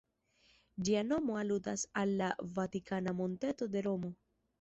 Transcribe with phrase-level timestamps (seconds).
[0.87, 4.11] Ĝia nomo aludas al la Vatikana monteto de Romo.